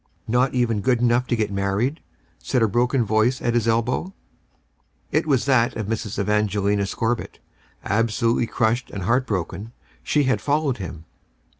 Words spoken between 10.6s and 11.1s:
him.